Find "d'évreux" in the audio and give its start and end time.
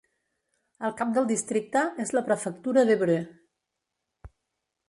2.91-4.35